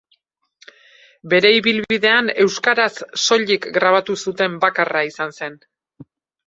[1.33, 2.91] Bere ibilbidean euskaraz
[3.27, 5.63] soilik grabatu zuten bakarra izan zen.